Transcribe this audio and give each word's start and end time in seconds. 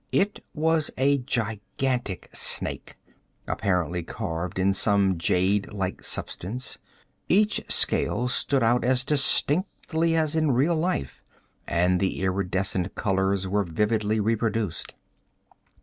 It 0.11 0.43
was 0.55 0.89
a 0.97 1.19
gigantic 1.19 2.27
snake, 2.33 2.97
apparently 3.45 4.01
carved 4.01 4.57
in 4.57 4.73
some 4.73 5.19
jade 5.19 5.71
like 5.71 6.01
substance. 6.03 6.79
Each 7.29 7.61
scale 7.71 8.27
stood 8.27 8.63
out 8.63 8.83
as 8.83 9.05
distinctly 9.05 10.15
as 10.15 10.35
in 10.35 10.53
real 10.53 10.75
life, 10.75 11.21
and 11.67 11.99
the 11.99 12.19
iridescent 12.23 12.95
colors 12.95 13.47
were 13.47 13.63
vividly 13.63 14.19
reproduced. 14.19 14.95